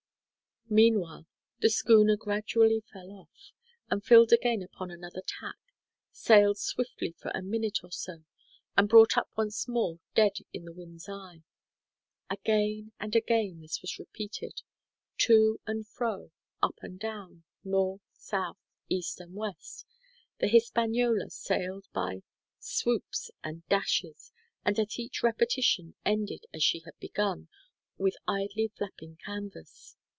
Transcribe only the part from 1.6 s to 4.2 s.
schooner gradually fell off, and